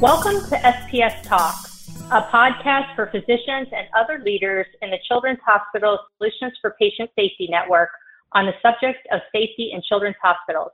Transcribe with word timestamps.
Welcome 0.00 0.46
to 0.50 0.56
SPS 0.56 1.22
Talks, 1.22 1.88
a 2.10 2.20
podcast 2.20 2.94
for 2.94 3.06
physicians 3.06 3.68
and 3.72 3.88
other 3.98 4.22
leaders 4.22 4.66
in 4.82 4.90
the 4.90 4.98
Children's 5.08 5.38
Hospital 5.42 5.98
Solutions 6.18 6.52
for 6.60 6.76
Patient 6.78 7.08
Safety 7.18 7.48
Network 7.50 7.88
on 8.32 8.44
the 8.44 8.52
subject 8.60 9.08
of 9.10 9.20
safety 9.32 9.70
in 9.72 9.80
children's 9.88 10.16
hospitals. 10.22 10.72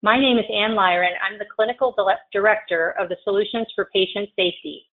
My 0.00 0.18
name 0.18 0.38
is 0.38 0.46
Ann 0.50 0.70
Lyren. 0.70 1.12
I'm 1.22 1.38
the 1.38 1.44
Clinical 1.54 1.94
Director 2.32 2.94
of 2.98 3.10
the 3.10 3.16
Solutions 3.24 3.66
for 3.74 3.90
Patient 3.92 4.30
Safety. 4.36 4.86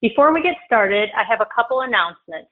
Before 0.00 0.32
we 0.32 0.40
get 0.40 0.54
started, 0.64 1.08
I 1.16 1.24
have 1.28 1.40
a 1.40 1.52
couple 1.52 1.80
announcements. 1.80 2.50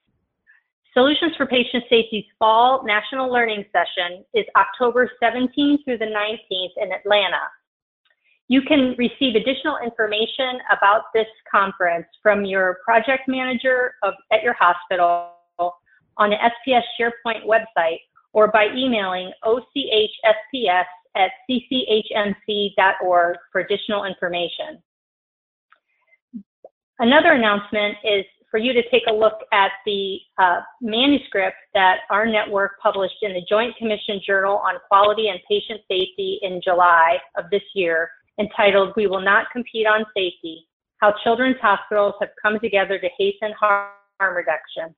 Solutions 0.92 1.36
for 1.36 1.46
Patient 1.46 1.84
Safety's 1.88 2.26
Fall 2.36 2.82
National 2.84 3.32
Learning 3.32 3.64
Session 3.70 4.24
is 4.34 4.44
October 4.56 5.08
17th 5.22 5.84
through 5.84 5.98
the 5.98 6.06
19th 6.06 6.74
in 6.78 6.90
Atlanta. 6.92 7.46
You 8.48 8.60
can 8.62 8.94
receive 8.98 9.36
additional 9.36 9.78
information 9.82 10.60
about 10.70 11.04
this 11.14 11.26
conference 11.50 12.06
from 12.22 12.44
your 12.44 12.78
project 12.84 13.22
manager 13.26 13.94
of, 14.02 14.12
at 14.30 14.42
your 14.42 14.54
hospital 14.58 15.30
on 16.16 16.30
the 16.30 16.36
SPS 16.36 16.82
SharePoint 17.00 17.46
website 17.46 18.00
or 18.32 18.48
by 18.48 18.66
emailing 18.74 19.32
ochsps 19.44 20.84
at 21.16 21.30
cchmc.org 21.48 23.36
for 23.50 23.60
additional 23.60 24.04
information. 24.04 24.82
Another 26.98 27.32
announcement 27.32 27.96
is 28.04 28.24
for 28.50 28.58
you 28.58 28.72
to 28.72 28.82
take 28.90 29.02
a 29.08 29.12
look 29.12 29.40
at 29.52 29.70
the 29.84 30.18
uh, 30.38 30.60
manuscript 30.80 31.56
that 31.72 32.00
our 32.10 32.26
network 32.26 32.78
published 32.80 33.16
in 33.22 33.32
the 33.32 33.42
Joint 33.48 33.74
Commission 33.76 34.20
Journal 34.24 34.58
on 34.58 34.74
Quality 34.86 35.28
and 35.28 35.40
Patient 35.48 35.80
Safety 35.88 36.38
in 36.42 36.60
July 36.62 37.18
of 37.36 37.46
this 37.50 37.62
year 37.74 38.10
entitled 38.38 38.92
We 38.96 39.06
Will 39.06 39.20
Not 39.20 39.50
Compete 39.52 39.86
on 39.86 40.04
Safety 40.16 40.66
How 40.98 41.14
Children's 41.22 41.56
Hospitals 41.60 42.14
Have 42.20 42.30
Come 42.40 42.58
Together 42.60 42.98
to 42.98 43.08
Hasten 43.18 43.52
Harm 43.58 43.90
Reduction. 44.20 44.94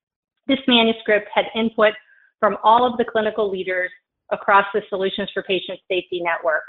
This 0.47 0.59
manuscript 0.67 1.27
had 1.33 1.45
input 1.55 1.93
from 2.39 2.57
all 2.63 2.85
of 2.85 2.97
the 2.97 3.05
clinical 3.05 3.49
leaders 3.49 3.91
across 4.31 4.65
the 4.73 4.81
Solutions 4.89 5.29
for 5.33 5.43
Patient 5.43 5.79
Safety 5.87 6.21
Network. 6.21 6.63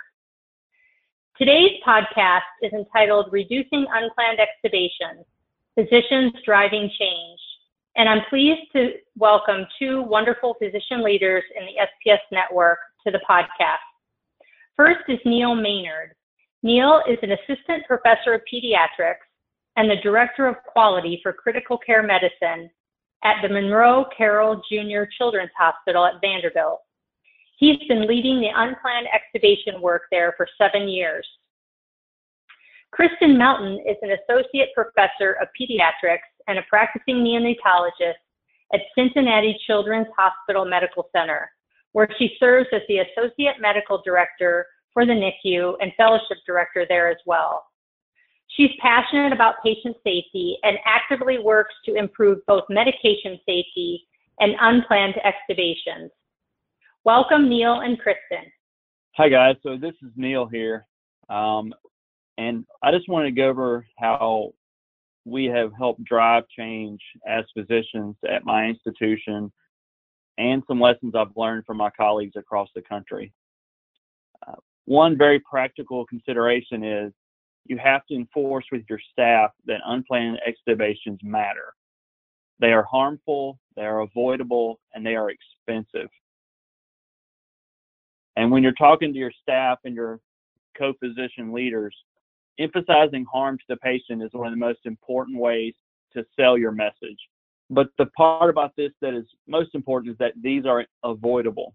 Today's 1.36 1.80
podcast 1.86 2.40
is 2.62 2.72
entitled 2.72 3.28
Reducing 3.30 3.86
Unplanned 3.92 4.40
Extubations 4.40 5.24
Physicians 5.78 6.32
Driving 6.44 6.90
Change. 6.98 7.38
And 7.96 8.08
I'm 8.08 8.22
pleased 8.28 8.72
to 8.74 8.94
welcome 9.16 9.66
two 9.78 10.02
wonderful 10.02 10.54
physician 10.54 11.04
leaders 11.04 11.44
in 11.56 11.66
the 11.66 12.08
SPS 12.08 12.18
network 12.32 12.78
to 13.06 13.12
the 13.12 13.20
podcast. 13.28 13.78
First 14.76 15.02
is 15.08 15.18
Neil 15.24 15.54
Maynard. 15.54 16.14
Neil 16.68 17.00
is 17.08 17.16
an 17.22 17.32
assistant 17.32 17.86
professor 17.86 18.34
of 18.34 18.42
pediatrics 18.42 19.24
and 19.76 19.90
the 19.90 20.02
director 20.02 20.46
of 20.46 20.56
quality 20.70 21.18
for 21.22 21.32
critical 21.32 21.78
care 21.78 22.02
medicine 22.02 22.68
at 23.24 23.36
the 23.40 23.48
Monroe 23.48 24.04
Carell 24.16 24.60
Jr. 24.70 25.08
Children's 25.16 25.50
Hospital 25.56 26.04
at 26.04 26.20
Vanderbilt. 26.20 26.80
He's 27.56 27.78
been 27.88 28.06
leading 28.06 28.38
the 28.42 28.50
unplanned 28.54 29.06
extubation 29.08 29.80
work 29.80 30.02
there 30.10 30.34
for 30.36 30.46
seven 30.58 30.90
years. 30.90 31.26
Kristen 32.92 33.38
Melton 33.38 33.82
is 33.88 33.96
an 34.02 34.10
associate 34.10 34.68
professor 34.74 35.38
of 35.40 35.48
pediatrics 35.58 36.28
and 36.48 36.58
a 36.58 36.62
practicing 36.68 37.24
neonatologist 37.24 38.20
at 38.74 38.80
Cincinnati 38.94 39.58
Children's 39.66 40.08
Hospital 40.18 40.66
Medical 40.66 41.08
Center, 41.16 41.50
where 41.92 42.10
she 42.18 42.36
serves 42.38 42.68
as 42.74 42.82
the 42.88 42.98
associate 42.98 43.56
medical 43.58 44.02
director 44.04 44.66
for 44.92 45.06
the 45.06 45.12
NICU 45.12 45.74
and 45.80 45.92
fellowship 45.96 46.38
director 46.46 46.86
there 46.88 47.10
as 47.10 47.18
well. 47.26 47.64
She's 48.48 48.70
passionate 48.80 49.32
about 49.32 49.62
patient 49.64 49.96
safety 50.02 50.58
and 50.62 50.78
actively 50.84 51.38
works 51.38 51.74
to 51.84 51.94
improve 51.94 52.38
both 52.46 52.64
medication 52.68 53.38
safety 53.46 54.06
and 54.40 54.54
unplanned 54.60 55.14
extubations. 55.24 56.08
Welcome, 57.04 57.48
Neil 57.48 57.80
and 57.80 57.98
Kristen. 57.98 58.50
Hi, 59.16 59.28
guys. 59.28 59.56
So 59.62 59.76
this 59.76 59.94
is 60.02 60.10
Neil 60.16 60.46
here. 60.46 60.86
Um, 61.28 61.72
and 62.38 62.64
I 62.82 62.90
just 62.92 63.08
want 63.08 63.26
to 63.26 63.32
go 63.32 63.48
over 63.48 63.86
how 63.98 64.52
we 65.24 65.44
have 65.46 65.72
helped 65.76 66.04
drive 66.04 66.44
change 66.56 67.00
as 67.26 67.44
physicians 67.52 68.16
at 68.28 68.44
my 68.44 68.66
institution 68.66 69.52
and 70.38 70.62
some 70.68 70.80
lessons 70.80 71.14
I've 71.14 71.36
learned 71.36 71.64
from 71.66 71.76
my 71.76 71.90
colleagues 71.90 72.36
across 72.36 72.68
the 72.74 72.82
country. 72.82 73.32
Uh, 74.46 74.54
one 74.88 75.18
very 75.18 75.38
practical 75.40 76.06
consideration 76.06 76.82
is 76.82 77.12
you 77.66 77.76
have 77.76 78.06
to 78.06 78.14
enforce 78.14 78.64
with 78.72 78.84
your 78.88 78.98
staff 79.12 79.50
that 79.66 79.82
unplanned 79.84 80.40
extubations 80.48 81.22
matter. 81.22 81.74
They 82.58 82.72
are 82.72 82.84
harmful, 82.84 83.58
they 83.76 83.82
are 83.82 84.00
avoidable, 84.00 84.80
and 84.94 85.04
they 85.04 85.14
are 85.14 85.30
expensive. 85.30 86.08
And 88.36 88.50
when 88.50 88.62
you're 88.62 88.72
talking 88.72 89.12
to 89.12 89.18
your 89.18 89.32
staff 89.42 89.78
and 89.84 89.94
your 89.94 90.20
co-physician 90.78 91.52
leaders, 91.52 91.94
emphasizing 92.58 93.26
harm 93.30 93.58
to 93.58 93.64
the 93.68 93.76
patient 93.76 94.22
is 94.22 94.30
one 94.32 94.46
of 94.46 94.54
the 94.54 94.58
most 94.58 94.80
important 94.86 95.38
ways 95.38 95.74
to 96.14 96.24
sell 96.34 96.56
your 96.56 96.72
message. 96.72 97.18
But 97.68 97.88
the 97.98 98.06
part 98.16 98.48
about 98.48 98.74
this 98.74 98.92
that 99.02 99.12
is 99.12 99.26
most 99.46 99.74
important 99.74 100.12
is 100.12 100.18
that 100.18 100.32
these 100.40 100.64
are 100.64 100.86
avoidable. 101.04 101.74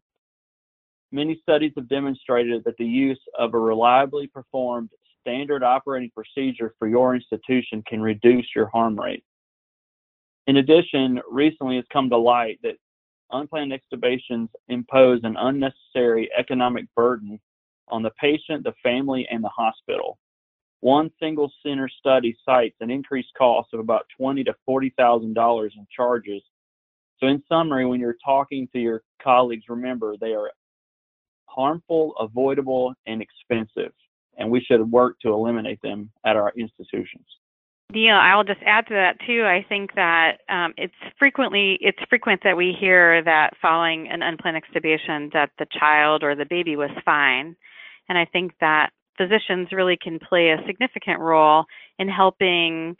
Many 1.13 1.39
studies 1.43 1.73
have 1.75 1.87
demonstrated 1.87 2.63
that 2.63 2.75
the 2.77 2.85
use 2.85 3.21
of 3.37 3.53
a 3.53 3.59
reliably 3.59 4.25
performed 4.25 4.89
standard 5.21 5.61
operating 5.61 6.09
procedure 6.09 6.73
for 6.79 6.87
your 6.87 7.13
institution 7.13 7.83
can 7.87 8.01
reduce 8.01 8.47
your 8.55 8.65
harm 8.69 8.99
rate. 8.99 9.23
In 10.47 10.57
addition, 10.57 11.21
recently 11.29 11.77
it's 11.77 11.87
come 11.93 12.09
to 12.09 12.17
light 12.17 12.59
that 12.63 12.77
unplanned 13.29 13.73
extubations 13.73 14.47
impose 14.69 15.19
an 15.23 15.37
unnecessary 15.37 16.31
economic 16.35 16.85
burden 16.95 17.39
on 17.89 18.01
the 18.01 18.11
patient, 18.19 18.63
the 18.63 18.73
family, 18.81 19.27
and 19.29 19.43
the 19.43 19.49
hospital. 19.49 20.17
One 20.79 21.11
single 21.21 21.51
center 21.61 21.89
study 21.89 22.35
cites 22.43 22.77
an 22.81 22.89
increased 22.89 23.33
cost 23.37 23.69
of 23.73 23.79
about 23.79 24.07
twenty 24.17 24.43
to 24.45 24.55
forty 24.65 24.91
thousand 24.97 25.35
dollars 25.35 25.75
in 25.77 25.85
charges. 25.95 26.41
So, 27.19 27.27
in 27.27 27.43
summary, 27.47 27.85
when 27.85 27.99
you're 27.99 28.17
talking 28.25 28.67
to 28.73 28.79
your 28.79 29.03
colleagues, 29.21 29.65
remember 29.69 30.17
they 30.17 30.33
are 30.33 30.49
harmful, 31.53 32.13
avoidable, 32.19 32.93
and 33.05 33.21
expensive, 33.21 33.93
and 34.37 34.49
we 34.49 34.61
should 34.61 34.91
work 34.91 35.19
to 35.21 35.33
eliminate 35.33 35.81
them 35.81 36.09
at 36.25 36.35
our 36.35 36.51
institutions. 36.57 37.25
Neil, 37.91 38.15
I'll 38.15 38.43
just 38.43 38.61
add 38.65 38.87
to 38.87 38.93
that 38.93 39.17
too. 39.25 39.43
I 39.45 39.63
think 39.67 39.93
that 39.95 40.37
um, 40.49 40.73
it's 40.77 40.93
frequently 41.19 41.77
it's 41.81 41.99
frequent 42.09 42.41
that 42.43 42.57
we 42.57 42.75
hear 42.79 43.23
that 43.23 43.51
following 43.61 44.07
an 44.09 44.23
unplanned 44.23 44.57
extubation 44.57 45.31
that 45.33 45.51
the 45.59 45.67
child 45.79 46.23
or 46.23 46.35
the 46.35 46.45
baby 46.45 46.75
was 46.75 46.89
fine, 47.05 47.55
and 48.09 48.17
I 48.17 48.25
think 48.25 48.53
that 48.61 48.89
physicians 49.17 49.67
really 49.71 49.97
can 50.01 50.19
play 50.19 50.49
a 50.49 50.65
significant 50.65 51.19
role 51.19 51.65
in 51.99 52.09
helping 52.09 52.97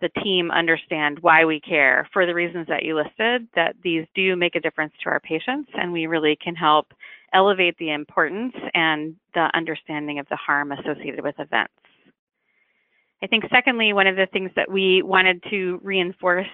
the 0.00 0.08
team 0.22 0.50
understand 0.50 1.18
why 1.20 1.44
we 1.44 1.60
care 1.60 2.08
for 2.12 2.26
the 2.26 2.34
reasons 2.34 2.66
that 2.66 2.82
you 2.82 2.96
listed, 2.96 3.46
that 3.54 3.76
these 3.82 4.04
do 4.14 4.34
make 4.34 4.56
a 4.56 4.60
difference 4.60 4.92
to 5.02 5.08
our 5.08 5.20
patients, 5.20 5.70
and 5.74 5.92
we 5.92 6.06
really 6.06 6.36
can 6.42 6.56
help 6.56 6.92
elevate 7.34 7.76
the 7.78 7.90
importance 7.90 8.54
and 8.74 9.16
the 9.34 9.50
understanding 9.54 10.18
of 10.18 10.28
the 10.28 10.36
harm 10.36 10.72
associated 10.72 11.22
with 11.22 11.34
events. 11.38 11.72
I 13.22 13.26
think, 13.28 13.44
secondly, 13.50 13.92
one 13.92 14.06
of 14.06 14.16
the 14.16 14.26
things 14.32 14.50
that 14.56 14.70
we 14.70 15.02
wanted 15.02 15.42
to 15.50 15.80
reinforce 15.82 16.48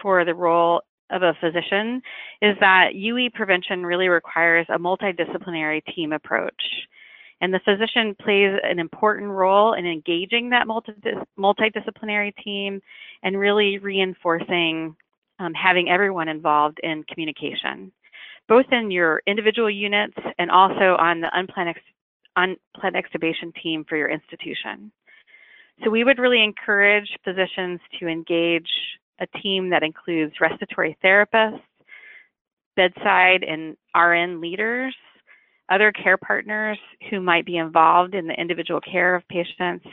for 0.00 0.24
the 0.24 0.34
role 0.34 0.82
of 1.10 1.22
a 1.22 1.34
physician 1.40 2.02
is 2.40 2.56
that 2.60 2.94
UE 2.94 3.30
prevention 3.30 3.86
really 3.86 4.08
requires 4.08 4.66
a 4.68 4.78
multidisciplinary 4.78 5.82
team 5.94 6.12
approach. 6.12 6.62
And 7.40 7.52
the 7.52 7.60
physician 7.64 8.16
plays 8.20 8.58
an 8.62 8.78
important 8.78 9.30
role 9.30 9.74
in 9.74 9.84
engaging 9.84 10.50
that 10.50 10.66
multidisciplinary 10.66 12.32
team 12.42 12.80
and 13.22 13.38
really 13.38 13.78
reinforcing 13.78 14.96
um, 15.38 15.52
having 15.54 15.88
everyone 15.88 16.28
involved 16.28 16.78
in 16.82 17.04
communication, 17.04 17.92
both 18.52 18.66
in 18.70 18.90
your 18.90 19.22
individual 19.26 19.70
units 19.70 20.12
and 20.38 20.50
also 20.50 20.94
on 20.98 21.22
the 21.22 21.30
unplanned, 21.32 21.70
ex 21.70 21.80
unplanned 22.36 22.96
extubation 22.96 23.50
team 23.62 23.82
for 23.88 23.96
your 23.96 24.10
institution. 24.10 24.92
So 25.82 25.88
we 25.88 26.04
would 26.04 26.18
really 26.18 26.44
encourage 26.44 27.08
physicians 27.24 27.80
to 27.98 28.08
engage 28.08 28.68
a 29.20 29.26
team 29.38 29.70
that 29.70 29.82
includes 29.82 30.34
respiratory 30.38 30.98
therapists, 31.02 31.62
bedside 32.76 33.42
and 33.42 33.74
RN 33.96 34.42
leaders, 34.42 34.94
other 35.70 35.90
care 35.90 36.18
partners 36.18 36.78
who 37.08 37.22
might 37.22 37.46
be 37.46 37.56
involved 37.56 38.14
in 38.14 38.26
the 38.26 38.38
individual 38.38 38.82
care 38.82 39.14
of 39.14 39.26
patients, 39.28 39.86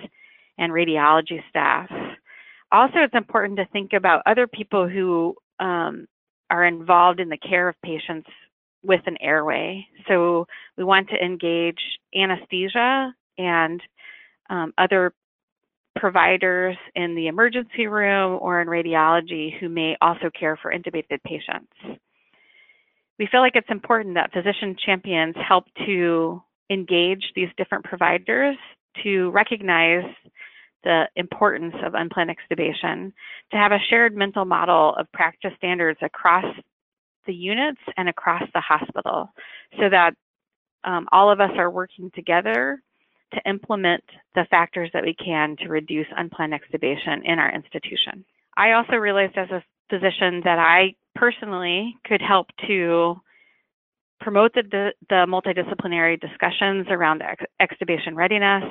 and 0.57 0.73
radiology 0.73 1.41
staff. 1.49 1.89
Also, 2.73 2.97
it's 2.97 3.15
important 3.15 3.57
to 3.57 3.65
think 3.71 3.93
about 3.93 4.21
other 4.25 4.47
people 4.47 4.85
who 4.85 5.33
um, 5.61 6.05
are 6.49 6.65
involved 6.65 7.21
in 7.21 7.29
the 7.29 7.37
care 7.37 7.69
of 7.69 7.81
patients 7.81 8.27
with 8.83 9.01
an 9.05 9.17
airway. 9.21 9.85
So 10.07 10.47
we 10.77 10.83
want 10.83 11.09
to 11.09 11.23
engage 11.23 11.79
anesthesia 12.15 13.13
and 13.37 13.81
um, 14.49 14.73
other 14.77 15.13
providers 15.95 16.77
in 16.95 17.15
the 17.15 17.27
emergency 17.27 17.87
room 17.87 18.39
or 18.41 18.61
in 18.61 18.67
radiology 18.67 19.57
who 19.59 19.69
may 19.69 19.97
also 20.01 20.29
care 20.37 20.57
for 20.61 20.71
intubated 20.71 21.21
patients. 21.25 21.71
We 23.17 23.27
feel 23.27 23.41
like 23.41 23.55
it's 23.55 23.69
important 23.69 24.15
that 24.15 24.31
physician 24.31 24.77
champions 24.83 25.35
help 25.45 25.65
to 25.85 26.41
engage 26.69 27.23
these 27.35 27.49
different 27.57 27.83
providers 27.83 28.55
to 29.03 29.29
recognize 29.31 30.05
the 30.83 31.03
importance 31.17 31.75
of 31.83 31.93
unplanned 31.93 32.29
extubation, 32.29 33.11
to 33.51 33.57
have 33.57 33.73
a 33.73 33.79
shared 33.89 34.15
mental 34.15 34.45
model 34.45 34.95
of 34.97 35.11
practice 35.11 35.51
standards 35.57 35.99
across 36.01 36.45
the 37.25 37.33
units 37.33 37.81
and 37.97 38.09
across 38.09 38.43
the 38.53 38.61
hospital 38.61 39.31
so 39.79 39.89
that 39.89 40.13
um, 40.83 41.07
all 41.11 41.31
of 41.31 41.39
us 41.39 41.51
are 41.57 41.69
working 41.69 42.11
together 42.15 42.81
to 43.33 43.49
implement 43.49 44.03
the 44.35 44.45
factors 44.49 44.89
that 44.93 45.03
we 45.03 45.13
can 45.13 45.55
to 45.57 45.69
reduce 45.69 46.07
unplanned 46.17 46.53
extubation 46.53 47.21
in 47.23 47.37
our 47.37 47.53
institution. 47.53 48.25
I 48.57 48.71
also 48.71 48.95
realized 48.95 49.37
as 49.37 49.49
a 49.51 49.63
physician 49.89 50.41
that 50.43 50.59
I 50.59 50.95
personally 51.15 51.95
could 52.05 52.21
help 52.21 52.47
to 52.67 53.15
promote 54.19 54.53
the, 54.53 54.91
the 55.09 55.25
multidisciplinary 55.27 56.19
discussions 56.19 56.87
around 56.89 57.21
ex 57.21 57.43
extubation 57.61 58.15
readiness, 58.15 58.63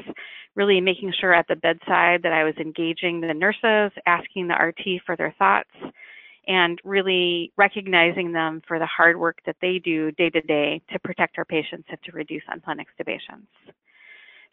really 0.55 0.81
making 0.81 1.13
sure 1.19 1.33
at 1.33 1.47
the 1.49 1.57
bedside 1.57 2.23
that 2.23 2.33
I 2.33 2.45
was 2.45 2.55
engaging 2.59 3.21
the 3.21 3.33
nurses, 3.33 3.97
asking 4.07 4.49
the 4.49 4.55
RT 4.55 5.03
for 5.07 5.17
their 5.17 5.35
thoughts, 5.39 5.71
and 6.49 6.81
really 6.83 7.53
recognizing 7.57 8.33
them 8.33 8.63
for 8.67 8.79
the 8.79 8.87
hard 8.87 9.19
work 9.19 9.39
that 9.47 9.57
they 9.61 9.79
do 9.79 10.11
day 10.13 10.31
to 10.31 10.41
day 10.41 10.81
to 10.91 10.99
protect 11.01 11.37
our 11.39 11.45
patients 11.45 11.87
and 11.91 11.99
to 12.05 12.13
reduce 12.13 12.43
unplanned 12.49 12.81
extubations. 12.81 13.47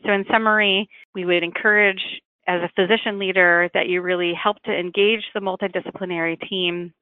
So 0.05 0.11
in 0.11 0.25
summary, 0.29 0.89
we 1.15 1.25
would 1.25 1.41
encourage 1.41 2.01
as 2.47 2.61
a 2.61 2.69
physician 2.75 3.17
leader 3.17 3.69
that 3.73 3.87
you 3.87 4.01
really 4.01 4.33
help 4.33 4.61
to 4.63 4.71
engage 4.71 5.23
the 5.33 5.39
multidisciplinary 5.39 6.37
team 6.47 6.93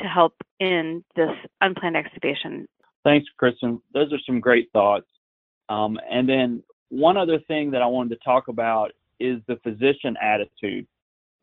to 0.00 0.04
help 0.04 0.34
in 0.58 1.04
this 1.14 1.30
unplanned 1.60 1.96
extubation. 1.96 2.66
Thanks, 3.04 3.26
Kristen. 3.38 3.80
Those 3.94 4.12
are 4.12 4.18
some 4.26 4.40
great 4.40 4.70
thoughts. 4.72 5.06
Um, 5.68 5.98
and 6.10 6.28
then 6.28 6.62
one 6.88 7.16
other 7.16 7.38
thing 7.46 7.70
that 7.70 7.80
I 7.80 7.86
wanted 7.86 8.10
to 8.10 8.24
talk 8.24 8.48
about 8.48 8.90
is 9.20 9.40
the 9.46 9.56
physician 9.62 10.16
attitude. 10.20 10.86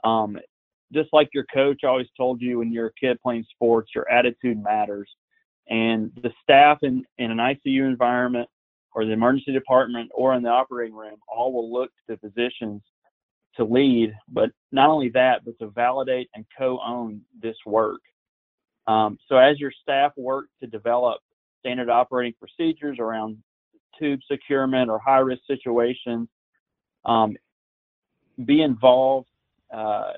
Um, 0.03 0.37
just 0.93 1.09
like 1.11 1.29
your 1.33 1.45
coach 1.53 1.83
always 1.83 2.07
told 2.15 2.41
you 2.41 2.59
when 2.59 2.71
you're 2.71 2.87
a 2.87 2.93
kid 2.93 3.21
playing 3.21 3.45
sports, 3.51 3.91
your 3.93 4.09
attitude 4.09 4.61
matters. 4.61 5.09
And 5.69 6.11
the 6.21 6.31
staff 6.41 6.79
in, 6.83 7.03
in 7.17 7.31
an 7.31 7.37
ICU 7.37 7.87
environment 7.87 8.47
or 8.95 9.05
the 9.05 9.11
emergency 9.11 9.51
department 9.51 10.09
or 10.13 10.33
in 10.33 10.43
the 10.43 10.49
operating 10.49 10.95
room 10.95 11.17
all 11.27 11.51
will 11.51 11.71
look 11.71 11.91
to 12.09 12.17
physicians 12.17 12.81
to 13.57 13.65
lead, 13.65 14.13
but 14.29 14.51
not 14.71 14.89
only 14.89 15.09
that, 15.09 15.43
but 15.43 15.57
to 15.59 15.69
validate 15.71 16.29
and 16.35 16.45
co-own 16.57 17.21
this 17.41 17.57
work. 17.65 17.99
Um, 18.85 19.17
so 19.27 19.37
as 19.37 19.59
your 19.59 19.71
staff 19.81 20.13
work 20.15 20.45
to 20.61 20.67
develop 20.67 21.19
standard 21.59 21.89
operating 21.89 22.33
procedures 22.39 22.97
around 22.99 23.37
tube 23.99 24.19
securement 24.31 24.89
or 24.89 24.99
high 24.99 25.19
risk 25.19 25.41
situations, 25.47 26.29
um, 27.05 27.35
be 28.45 28.61
involved 28.61 29.27
uh, 29.73 30.13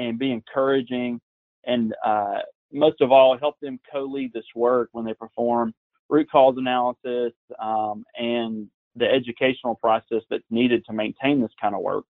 and 0.00 0.18
be 0.18 0.32
encouraging 0.32 1.20
and 1.64 1.94
uh, 2.04 2.38
most 2.72 3.00
of 3.00 3.12
all 3.12 3.36
help 3.38 3.56
them 3.60 3.78
co-lead 3.92 4.32
this 4.32 4.44
work 4.54 4.88
when 4.92 5.04
they 5.04 5.14
perform 5.14 5.74
root 6.08 6.28
cause 6.30 6.54
analysis 6.56 7.32
um, 7.62 8.04
and 8.16 8.68
the 8.96 9.06
educational 9.06 9.74
process 9.76 10.22
that's 10.30 10.44
needed 10.50 10.84
to 10.84 10.92
maintain 10.92 11.40
this 11.40 11.52
kind 11.60 11.74
of 11.74 11.82
work. 11.82 12.04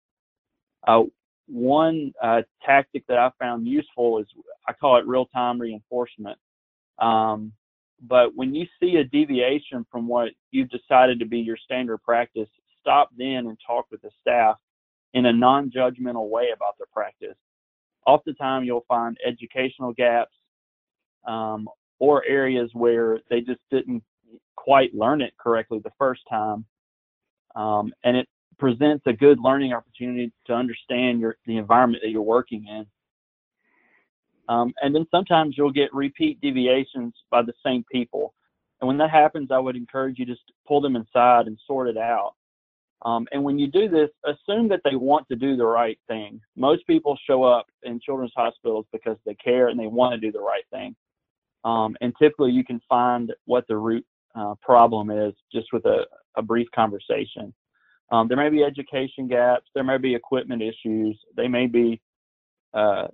Uh, 0.87 1.03
one 1.47 2.13
uh, 2.23 2.43
tactic 2.65 3.05
that 3.09 3.19
I 3.19 3.31
found 3.39 3.67
useful 3.67 4.19
is 4.19 4.27
I 4.67 4.73
call 4.73 4.99
it 4.99 5.07
real-time 5.07 5.61
reinforcement. 5.61 6.39
Um, 6.99 7.53
but 8.01 8.37
when 8.37 8.55
you 8.55 8.67
see 8.81 8.97
a 8.97 9.05
deviation 9.05 9.85
from 9.91 10.07
what 10.07 10.29
you've 10.53 10.71
decided 10.71 11.19
to 11.19 11.27
be 11.27 11.39
your 11.39 11.57
standard 11.57 11.99
practice, 11.99 12.49
stop 12.81 13.11
then 13.17 13.47
and 13.47 13.59
talk 13.67 13.87
with 13.91 14.03
the 14.03 14.11
staff 14.21 14.57
in 15.15 15.27
a 15.27 15.33
non-judgmental 15.33 16.29
way 16.29 16.51
about 16.55 16.79
their 16.79 16.87
practice. 16.93 17.37
Oftentimes, 18.09 18.67
you'll 18.67 18.87
find 18.89 19.19
educational 19.25 19.93
gaps 19.93 20.33
um, 21.27 21.69
or 21.99 22.25
areas 22.25 22.71
where 22.73 23.21
they 23.29 23.43
just 23.43 23.61
didn't 23.71 24.03
quite 24.57 24.95
learn 24.95 25.21
it 25.21 25.35
correctly 25.39 25.79
the 25.85 25.93
first 25.99 26.23
time. 26.27 26.65
Um, 27.55 27.93
and 28.05 28.17
it 28.17 28.27
presents 28.59 29.05
a 29.07 29.13
good 29.13 29.39
learning 29.41 29.75
opportunity 29.75 30.33
to 30.47 30.55
understand 30.55 31.21
your 31.21 31.37
the 31.45 31.59
environment 31.59 32.03
that 32.03 32.09
you're 32.09 32.23
working 32.23 32.67
in. 32.67 32.87
Um, 34.49 34.73
and 34.81 34.95
then 34.95 35.07
sometimes 35.11 35.57
you'll 35.59 35.71
get 35.71 35.93
repeat 35.93 36.41
deviations 36.41 37.13
by 37.31 37.43
the 37.43 37.53
same 37.63 37.85
people. 37.93 38.33
And 38.81 38.89
when 38.89 38.97
that 38.99 39.11
happens, 39.11 39.51
I 39.51 39.59
would 39.59 39.77
encourage 39.77 40.19
you 40.19 40.25
just 40.25 40.51
pull 40.67 40.81
them 40.81 40.97
inside 40.97 41.47
and 41.47 41.59
sort 41.67 41.89
it 41.89 41.99
out. 41.99 42.37
Um, 43.03 43.27
and 43.33 43.45
when 43.45 43.59
you 43.59 43.69
do 43.69 43.89
this, 43.89 44.11
assume 44.25 44.69
that 44.69 44.81
they 44.85 44.97
want 44.97 45.27
to 45.29 45.37
do 45.37 45.57
the 45.57 45.65
right 45.65 45.99
thing. 46.09 46.41
Most 46.57 46.87
people 46.87 47.17
show 47.27 47.45
up 47.45 47.67
in 47.85 48.01
children's 48.01 48.33
hospitals 48.37 48.87
because 48.93 49.17
they 49.25 49.35
care 49.37 49.69
and 49.69 49.79
they 49.79 49.87
want 49.87 50.15
to 50.15 50.19
do 50.19 50.33
the 50.33 50.41
right 50.41 50.65
thing. 50.73 50.97
Um, 51.65 51.97
and 52.01 52.13
typically 52.21 52.51
you 52.51 52.65
can 52.65 52.81
find 52.89 53.33
what 53.45 53.65
the 53.69 53.77
root 53.77 54.05
uh, 54.35 54.55
problem 54.63 55.11
is 55.11 55.35
just 55.53 55.67
with 55.73 55.85
a, 55.87 56.07
a 56.37 56.43
brief 56.43 56.69
conversation. 56.75 57.55
Um, 58.11 58.27
there 58.27 58.37
may 58.37 58.49
be 58.49 58.65
education 58.65 59.29
gaps, 59.29 59.67
there 59.75 59.85
may 59.85 59.99
be 59.99 60.15
equipment 60.15 60.63
issues, 60.63 61.19
they 61.37 61.47
may 61.47 61.67
be 61.67 62.01
uh, 62.75 63.09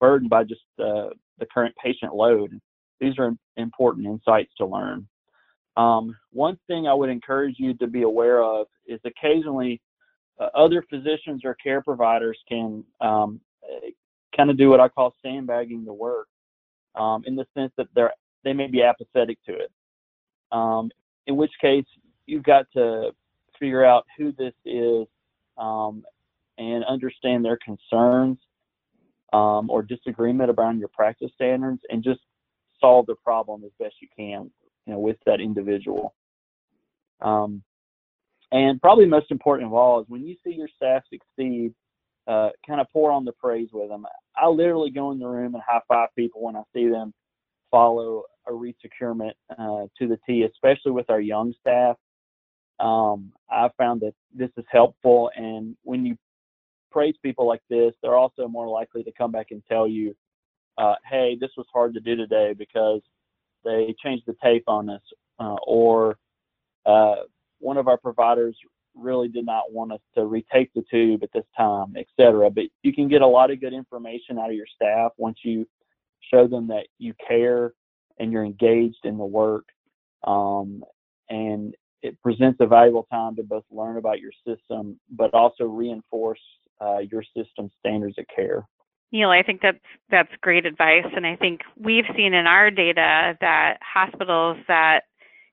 burdened 0.00 0.30
by 0.30 0.44
just 0.44 0.60
uh, 0.78 1.08
the 1.38 1.46
current 1.52 1.74
patient 1.82 2.14
load. 2.14 2.58
These 3.00 3.14
are 3.18 3.32
important 3.56 4.06
insights 4.06 4.52
to 4.58 4.66
learn. 4.66 5.08
Um, 5.76 6.16
one 6.32 6.58
thing 6.66 6.86
I 6.86 6.94
would 6.94 7.10
encourage 7.10 7.56
you 7.58 7.74
to 7.74 7.86
be 7.86 8.02
aware 8.02 8.42
of 8.42 8.66
is 8.86 9.00
occasionally 9.04 9.80
uh, 10.40 10.48
other 10.54 10.84
physicians 10.88 11.42
or 11.44 11.54
care 11.54 11.82
providers 11.82 12.38
can 12.48 12.84
um, 13.00 13.40
kind 14.36 14.50
of 14.50 14.58
do 14.58 14.70
what 14.70 14.80
I 14.80 14.88
call 14.88 15.14
sandbagging 15.22 15.84
the 15.84 15.92
work 15.92 16.28
um, 16.94 17.22
in 17.26 17.36
the 17.36 17.46
sense 17.54 17.72
that 17.76 17.88
they're 17.94 18.12
they 18.44 18.52
may 18.52 18.68
be 18.68 18.82
apathetic 18.82 19.38
to 19.44 19.54
it. 19.54 19.72
Um, 20.52 20.90
in 21.26 21.36
which 21.36 21.50
case, 21.60 21.84
you've 22.26 22.44
got 22.44 22.66
to 22.74 23.10
figure 23.58 23.84
out 23.84 24.06
who 24.16 24.32
this 24.32 24.54
is 24.64 25.06
um, 25.58 26.04
and 26.56 26.84
understand 26.84 27.44
their 27.44 27.58
concerns 27.64 28.38
um, 29.32 29.68
or 29.68 29.82
disagreement 29.82 30.50
around 30.56 30.78
your 30.78 30.88
practice 30.88 31.30
standards, 31.34 31.80
and 31.90 32.04
just 32.04 32.20
solve 32.80 33.06
the 33.06 33.16
problem 33.16 33.64
as 33.64 33.72
best 33.80 33.96
you 34.00 34.08
can, 34.16 34.48
you 34.86 34.92
know, 34.92 34.98
with 34.98 35.16
that 35.26 35.40
individual. 35.40 36.14
Um, 37.20 37.62
and 38.52 38.80
probably 38.80 39.06
most 39.06 39.30
important 39.30 39.66
of 39.66 39.74
all 39.74 40.00
is 40.00 40.06
when 40.08 40.24
you 40.24 40.36
see 40.44 40.52
your 40.52 40.68
staff 40.76 41.02
succeed, 41.12 41.74
uh, 42.26 42.50
kind 42.66 42.80
of 42.80 42.86
pour 42.92 43.10
on 43.10 43.24
the 43.24 43.32
praise 43.32 43.68
with 43.72 43.88
them. 43.88 44.06
I 44.36 44.48
literally 44.48 44.90
go 44.90 45.12
in 45.12 45.18
the 45.18 45.26
room 45.26 45.54
and 45.54 45.62
high 45.66 45.80
five 45.88 46.08
people 46.16 46.42
when 46.42 46.56
I 46.56 46.62
see 46.74 46.88
them 46.88 47.12
follow 47.70 48.24
a 48.46 48.52
resecurement 48.52 49.36
uh, 49.50 49.86
to 49.98 50.08
the 50.08 50.18
T, 50.26 50.44
especially 50.44 50.92
with 50.92 51.10
our 51.10 51.20
young 51.20 51.52
staff. 51.60 51.96
Um, 52.78 53.32
I 53.50 53.68
found 53.78 54.02
that 54.02 54.14
this 54.34 54.50
is 54.56 54.64
helpful, 54.70 55.30
and 55.34 55.76
when 55.82 56.04
you 56.04 56.16
praise 56.92 57.14
people 57.22 57.46
like 57.46 57.62
this, 57.70 57.94
they're 58.02 58.16
also 58.16 58.48
more 58.48 58.68
likely 58.68 59.02
to 59.04 59.12
come 59.16 59.32
back 59.32 59.46
and 59.50 59.62
tell 59.66 59.88
you, 59.88 60.14
uh, 60.78 60.96
"Hey, 61.08 61.36
this 61.40 61.50
was 61.56 61.66
hard 61.72 61.94
to 61.94 62.00
do 62.00 62.16
today 62.16 62.52
because 62.52 63.02
they 63.66 63.94
changed 64.02 64.24
the 64.26 64.36
tape 64.42 64.64
on 64.66 64.88
us," 64.88 65.02
uh, 65.38 65.56
or 65.66 66.18
uh, 66.86 67.16
one 67.58 67.76
of 67.76 67.88
our 67.88 67.98
providers 67.98 68.56
really 68.94 69.28
did 69.28 69.44
not 69.44 69.72
want 69.72 69.92
us 69.92 70.00
to 70.14 70.24
retake 70.24 70.70
the 70.74 70.84
tube 70.90 71.22
at 71.22 71.32
this 71.34 71.44
time, 71.56 71.94
et 71.96 72.06
cetera. 72.18 72.48
But 72.50 72.64
you 72.82 72.92
can 72.94 73.08
get 73.08 73.22
a 73.22 73.26
lot 73.26 73.50
of 73.50 73.60
good 73.60 73.74
information 73.74 74.38
out 74.38 74.50
of 74.50 74.56
your 74.56 74.66
staff 74.74 75.12
once 75.18 75.38
you 75.42 75.66
show 76.30 76.46
them 76.46 76.68
that 76.68 76.86
you 76.98 77.12
care 77.26 77.74
and 78.18 78.32
you're 78.32 78.44
engaged 78.44 79.04
in 79.04 79.18
the 79.18 79.24
work. 79.24 79.66
Um, 80.24 80.82
and 81.28 81.74
it 82.02 82.20
presents 82.22 82.58
a 82.60 82.66
valuable 82.66 83.06
time 83.10 83.36
to 83.36 83.42
both 83.42 83.64
learn 83.70 83.96
about 83.98 84.20
your 84.20 84.32
system, 84.46 84.98
but 85.10 85.34
also 85.34 85.64
reinforce 85.64 86.40
uh, 86.80 86.98
your 86.98 87.22
system 87.36 87.70
standards 87.78 88.16
of 88.18 88.24
care. 88.34 88.66
Neil, 89.12 89.30
I 89.30 89.42
think 89.42 89.60
that's 89.62 89.78
that's 90.10 90.30
great 90.40 90.66
advice, 90.66 91.06
and 91.14 91.26
I 91.26 91.36
think 91.36 91.60
we've 91.78 92.04
seen 92.16 92.34
in 92.34 92.46
our 92.46 92.70
data 92.70 93.36
that 93.40 93.78
hospitals 93.80 94.58
that 94.68 95.02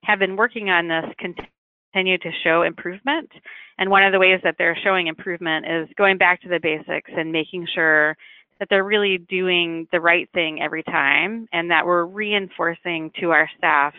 have 0.03 0.19
been 0.19 0.35
working 0.35 0.69
on 0.69 0.87
this 0.87 1.05
continue 1.17 2.17
to 2.17 2.31
show 2.43 2.63
improvement. 2.63 3.29
And 3.77 3.89
one 3.89 4.03
of 4.03 4.11
the 4.11 4.19
ways 4.19 4.39
that 4.43 4.55
they're 4.57 4.77
showing 4.83 5.07
improvement 5.07 5.65
is 5.65 5.87
going 5.97 6.17
back 6.17 6.41
to 6.41 6.49
the 6.49 6.59
basics 6.61 7.11
and 7.15 7.31
making 7.31 7.67
sure 7.73 8.15
that 8.59 8.67
they're 8.69 8.83
really 8.83 9.17
doing 9.17 9.87
the 9.91 9.99
right 9.99 10.29
thing 10.33 10.61
every 10.61 10.83
time 10.83 11.47
and 11.53 11.71
that 11.71 11.85
we're 11.85 12.05
reinforcing 12.05 13.11
to 13.19 13.31
our 13.31 13.49
staff 13.57 13.93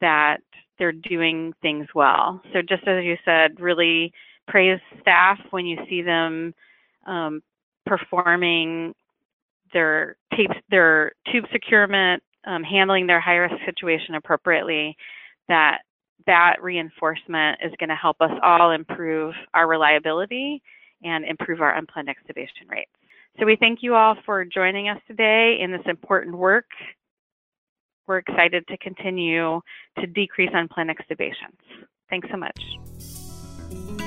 that 0.00 0.38
they're 0.78 0.92
doing 0.92 1.52
things 1.60 1.86
well. 1.94 2.40
So 2.52 2.60
just 2.62 2.86
as 2.86 3.04
you 3.04 3.16
said, 3.24 3.60
really 3.60 4.12
praise 4.48 4.80
staff 5.00 5.38
when 5.50 5.66
you 5.66 5.78
see 5.88 6.02
them 6.02 6.54
um, 7.06 7.42
performing 7.86 8.94
their 9.72 10.16
tapes, 10.36 10.56
their 10.70 11.12
tube 11.30 11.44
securement, 11.52 12.22
um, 12.46 12.62
handling 12.62 13.06
their 13.06 13.20
high 13.20 13.36
risk 13.36 13.54
situation 13.64 14.14
appropriately, 14.14 14.96
that 15.48 15.78
that 16.26 16.56
reinforcement 16.62 17.58
is 17.64 17.72
going 17.78 17.88
to 17.88 17.94
help 17.94 18.16
us 18.20 18.30
all 18.42 18.72
improve 18.72 19.34
our 19.54 19.66
reliability 19.66 20.62
and 21.02 21.24
improve 21.24 21.60
our 21.60 21.76
unplanned 21.76 22.08
extubation 22.08 22.68
rates. 22.68 22.90
So 23.38 23.46
we 23.46 23.56
thank 23.56 23.78
you 23.82 23.94
all 23.94 24.16
for 24.26 24.44
joining 24.44 24.88
us 24.88 24.98
today 25.06 25.58
in 25.60 25.70
this 25.70 25.80
important 25.86 26.36
work. 26.36 26.66
We're 28.06 28.18
excited 28.18 28.66
to 28.68 28.76
continue 28.78 29.60
to 29.98 30.06
decrease 30.06 30.50
unplanned 30.52 30.90
extubations. 30.90 31.56
Thanks 32.10 32.28
so 32.30 32.36
much. 32.36 33.99